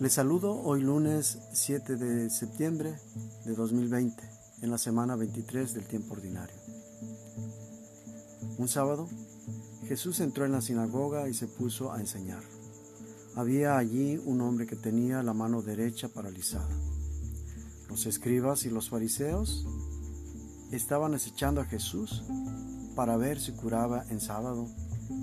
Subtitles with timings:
[0.00, 2.98] Les saludo hoy lunes 7 de septiembre
[3.44, 4.22] de 2020,
[4.62, 6.56] en la semana 23 del tiempo ordinario.
[8.56, 9.10] Un sábado,
[9.86, 12.42] Jesús entró en la sinagoga y se puso a enseñar.
[13.36, 16.74] Había allí un hombre que tenía la mano derecha paralizada.
[17.90, 19.66] Los escribas y los fariseos
[20.72, 22.24] estaban acechando a Jesús
[22.96, 24.66] para ver si curaba en sábado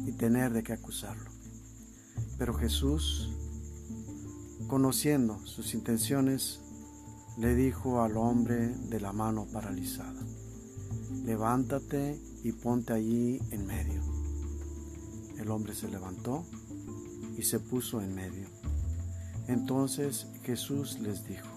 [0.06, 1.32] y tener de qué acusarlo.
[2.38, 3.37] Pero Jesús
[4.68, 6.60] Conociendo sus intenciones,
[7.38, 10.22] le dijo al hombre de la mano paralizada,
[11.24, 14.02] levántate y ponte allí en medio.
[15.40, 16.44] El hombre se levantó
[17.38, 18.50] y se puso en medio.
[19.48, 21.48] Entonces Jesús les dijo,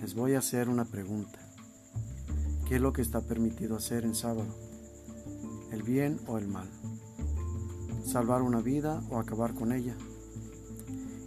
[0.00, 1.38] les voy a hacer una pregunta.
[2.66, 4.56] ¿Qué es lo que está permitido hacer en sábado?
[5.70, 6.70] ¿El bien o el mal?
[8.06, 9.96] ¿Salvar una vida o acabar con ella?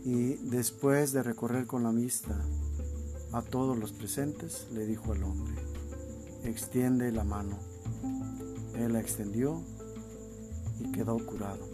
[0.05, 2.37] Y después de recorrer con la vista
[3.31, 5.55] a todos los presentes, le dijo al hombre,
[6.43, 7.57] extiende la mano.
[8.75, 9.63] Él la extendió
[10.79, 11.67] y quedó curado.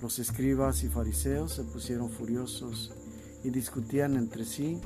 [0.00, 2.92] Los escribas y fariseos se pusieron furiosos
[3.42, 4.80] y discutían entre sí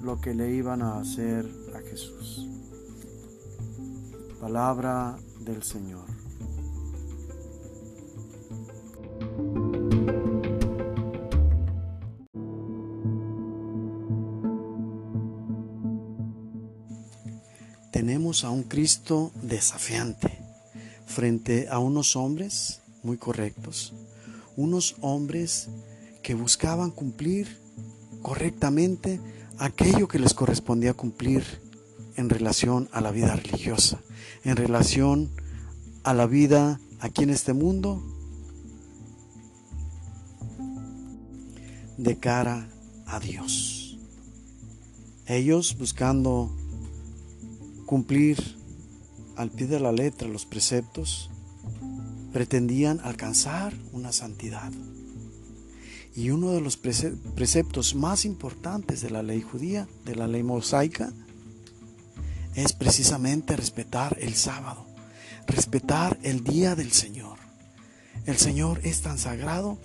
[0.00, 2.48] lo que le iban a hacer a Jesús.
[4.40, 6.23] Palabra del Señor.
[18.42, 20.40] A un Cristo desafiante
[21.06, 23.92] frente a unos hombres muy correctos,
[24.56, 25.68] unos hombres
[26.22, 27.60] que buscaban cumplir
[28.22, 29.20] correctamente
[29.58, 31.44] aquello que les correspondía cumplir
[32.16, 34.00] en relación a la vida religiosa,
[34.42, 35.30] en relación
[36.02, 38.02] a la vida aquí en este mundo,
[41.98, 42.68] de cara
[43.06, 43.98] a Dios.
[45.26, 46.54] Ellos buscando
[47.84, 48.38] cumplir
[49.36, 51.30] al pie de la letra los preceptos,
[52.32, 54.72] pretendían alcanzar una santidad.
[56.16, 61.12] Y uno de los preceptos más importantes de la ley judía, de la ley mosaica,
[62.54, 64.86] es precisamente respetar el sábado,
[65.46, 67.38] respetar el día del Señor.
[68.26, 69.78] El Señor es tan sagrado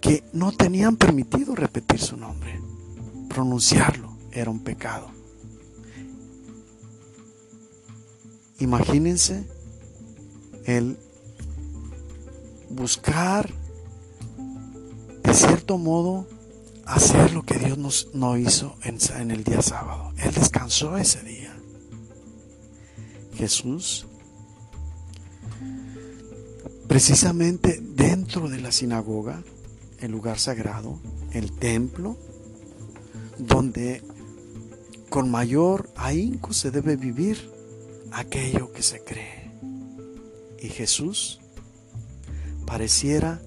[0.00, 2.60] que no tenían permitido repetir su nombre.
[3.28, 5.21] Pronunciarlo era un pecado.
[8.62, 9.44] Imagínense
[10.66, 10.96] el
[12.70, 13.52] buscar,
[15.24, 16.28] de cierto modo,
[16.86, 20.12] hacer lo que Dios nos, no hizo en, en el día sábado.
[20.16, 21.52] Él descansó ese día.
[23.34, 24.06] Jesús,
[26.86, 29.42] precisamente dentro de la sinagoga,
[29.98, 31.00] el lugar sagrado,
[31.32, 32.16] el templo,
[33.38, 34.04] donde
[35.10, 37.50] con mayor ahínco se debe vivir
[38.12, 39.50] aquello que se cree.
[40.60, 41.40] Y Jesús
[42.66, 43.40] pareciera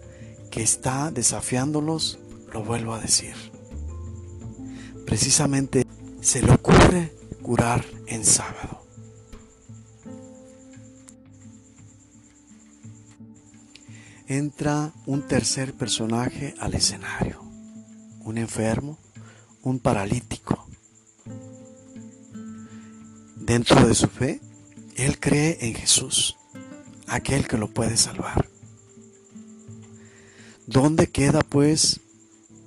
[0.52, 2.20] que está desafiándolos,
[2.54, 3.34] lo vuelvo a decir.
[5.06, 5.86] Precisamente
[6.22, 8.86] se le ocurre curar en sábado.
[14.28, 17.42] Entra un tercer personaje al escenario,
[18.22, 18.98] un enfermo,
[19.62, 20.68] un paralítico.
[23.36, 24.42] Dentro de su fe,
[24.96, 26.38] él cree en Jesús,
[27.08, 28.50] aquel que lo puede salvar.
[30.68, 32.00] ¿Dónde queda pues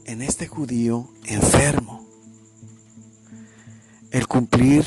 [0.05, 2.07] en este judío enfermo
[4.11, 4.87] el cumplir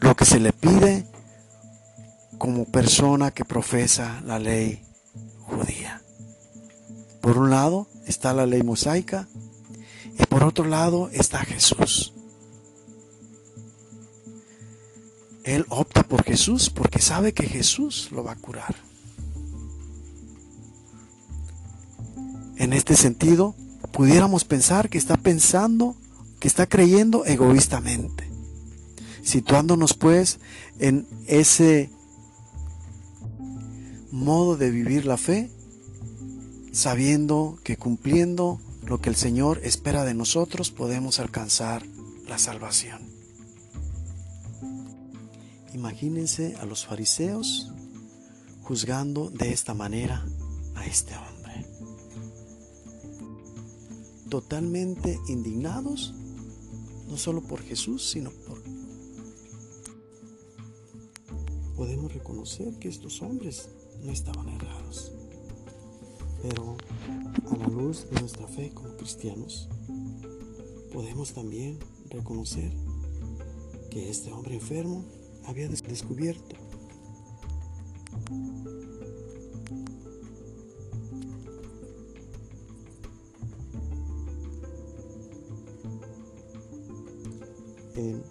[0.00, 1.06] lo que se le pide
[2.38, 4.82] como persona que profesa la ley
[5.42, 6.02] judía?
[7.20, 9.28] Por un lado está la ley mosaica
[10.18, 12.14] y por otro lado está Jesús.
[15.48, 18.76] Él opta por Jesús porque sabe que Jesús lo va a curar.
[22.56, 23.54] En este sentido,
[23.90, 25.96] pudiéramos pensar que está pensando,
[26.38, 28.28] que está creyendo egoístamente,
[29.22, 30.38] situándonos pues
[30.80, 31.88] en ese
[34.10, 35.50] modo de vivir la fe,
[36.72, 41.86] sabiendo que cumpliendo lo que el Señor espera de nosotros podemos alcanzar
[42.26, 43.17] la salvación.
[45.78, 47.70] Imagínense a los fariseos
[48.62, 50.26] juzgando de esta manera
[50.74, 51.64] a este hombre.
[54.28, 56.14] Totalmente indignados,
[57.06, 58.60] no solo por Jesús, sino por...
[61.76, 63.68] Podemos reconocer que estos hombres
[64.02, 65.12] no estaban errados.
[66.42, 66.76] Pero
[67.52, 69.68] a la luz de nuestra fe como cristianos,
[70.92, 71.78] podemos también
[72.10, 72.72] reconocer
[73.92, 75.04] que este hombre enfermo
[75.48, 76.56] había descubierto.
[87.96, 88.22] En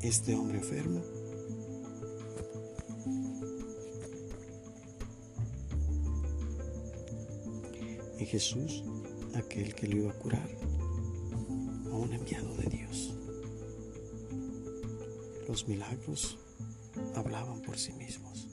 [0.00, 1.02] este hombre enfermo.
[8.18, 8.84] En Jesús
[9.34, 10.48] aquel que lo iba a curar
[11.90, 13.21] a un enviado de Dios
[15.52, 16.38] los milagros
[17.14, 18.48] hablaban por sí mismos.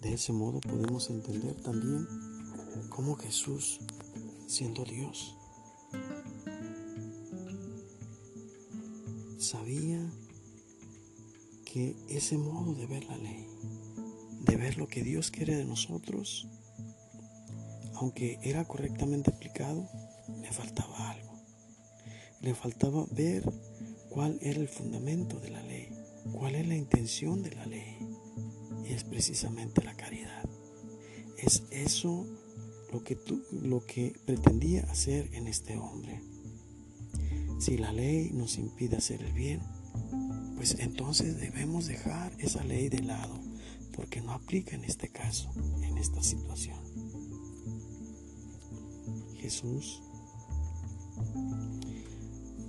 [0.00, 2.08] De ese modo podemos entender también
[2.88, 3.80] cómo Jesús,
[4.46, 5.36] siendo Dios,
[9.38, 10.10] sabía
[11.66, 13.46] que ese modo de ver la ley,
[14.46, 16.48] de ver lo que Dios quiere de nosotros,
[18.00, 19.86] aunque era correctamente aplicado,
[20.40, 21.34] le faltaba algo.
[22.40, 23.44] Le faltaba ver
[24.08, 25.90] cuál era el fundamento de la ley,
[26.32, 27.98] cuál es la intención de la ley
[28.86, 30.48] es precisamente la caridad.
[31.36, 32.26] Es eso
[32.90, 36.22] lo que, tú, lo que pretendía hacer en este hombre.
[37.60, 39.60] Si la ley nos impide hacer el bien,
[40.56, 43.38] pues entonces debemos dejar esa ley de lado,
[43.94, 45.52] porque no aplica en este caso,
[45.82, 46.99] en esta situación.
[49.50, 50.00] Jesús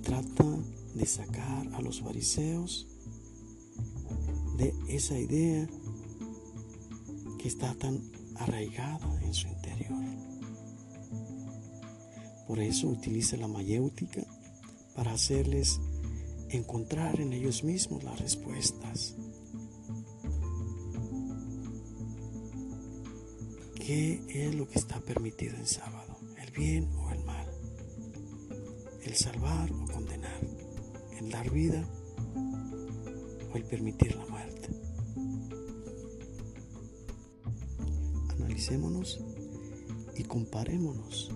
[0.02, 0.58] trata
[0.96, 2.88] de sacar a los fariseos
[4.56, 5.68] de esa idea
[7.38, 8.02] que está tan
[8.34, 10.02] arraigada en su interior.
[12.48, 14.26] Por eso utiliza la mayéutica
[14.96, 15.80] para hacerles
[16.50, 19.14] encontrar en ellos mismos las respuestas.
[23.76, 26.21] ¿Qué es lo que está permitido en sábado?
[26.54, 27.46] ¿El bien o el mal?
[29.02, 30.40] ¿El salvar o condenar?
[31.18, 31.88] ¿El dar vida
[33.52, 34.42] o el permitir la muerte?
[40.16, 41.32] y comparémonos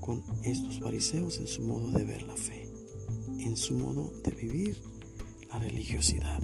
[0.00, 2.68] con estos fariseos en su modo de ver la fe,
[3.40, 4.80] en su modo de vivir
[5.48, 6.40] la religiosidad.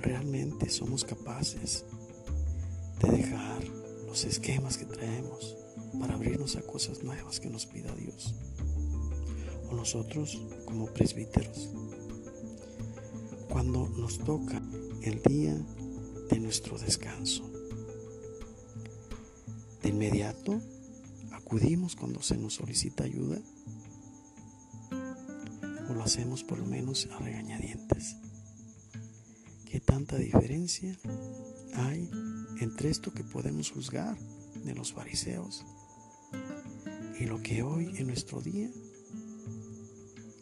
[0.00, 1.84] Realmente somos capaces
[3.02, 3.62] de dejar
[4.16, 5.58] los esquemas que traemos
[6.00, 8.34] para abrirnos a cosas nuevas que nos pida Dios.
[9.70, 11.68] O nosotros como presbíteros,
[13.50, 14.62] cuando nos toca
[15.02, 15.54] el día
[16.30, 17.44] de nuestro descanso.
[19.82, 20.62] De inmediato
[21.32, 23.38] acudimos cuando se nos solicita ayuda
[25.90, 28.16] o lo hacemos por lo menos a regañadientes.
[29.66, 30.96] ¿Qué tanta diferencia
[31.74, 32.08] hay
[32.60, 34.16] entre esto que podemos juzgar
[34.64, 35.64] de los fariseos
[37.18, 38.70] y lo que hoy en nuestro día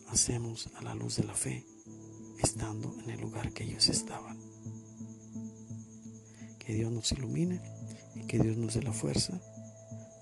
[0.08, 1.64] hacemos a la luz de la fe,
[2.40, 4.38] estando en el lugar que ellos estaban?
[6.58, 7.60] Que Dios nos ilumine
[8.14, 9.40] y que Dios nos dé la fuerza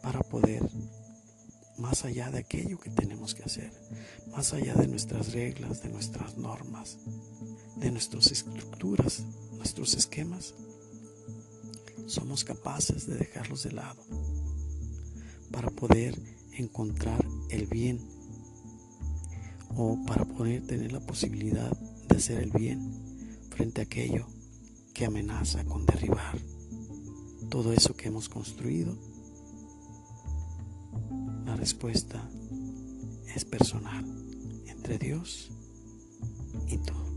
[0.03, 0.63] para poder,
[1.79, 3.73] más allá de aquello que tenemos que hacer,
[4.31, 6.99] más allá de nuestras reglas, de nuestras normas,
[7.77, 9.25] de nuestras estructuras,
[9.57, 10.55] nuestros esquemas,
[12.13, 14.03] somos capaces de dejarlos de lado
[15.51, 16.21] para poder
[16.53, 18.01] encontrar el bien
[19.75, 21.75] o para poder tener la posibilidad
[22.09, 24.27] de hacer el bien frente a aquello
[24.93, 26.39] que amenaza con derribar
[27.49, 28.95] todo eso que hemos construido?
[31.47, 32.29] La respuesta
[33.35, 34.05] es personal
[34.67, 35.51] entre Dios
[36.69, 37.12] y tú.